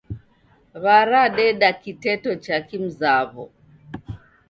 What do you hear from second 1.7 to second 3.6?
kiteto cha kimzaw'o.